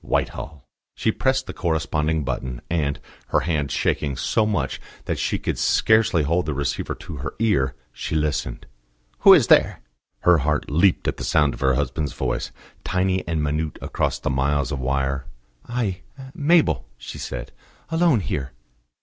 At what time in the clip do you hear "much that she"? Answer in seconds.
4.47-5.37